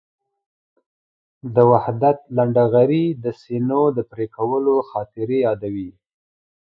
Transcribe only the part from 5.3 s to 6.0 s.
یادوي.